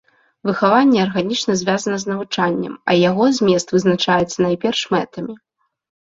Выхаванне 0.49 0.99
арганічна 1.07 1.55
звязана 1.61 1.97
з 2.05 2.13
навучаннем, 2.13 2.73
а 2.91 2.97
яго 3.09 3.29
змест 3.41 3.67
вызначаецца 3.77 4.37
найперш 4.49 4.81
мэтамі. 4.97 5.33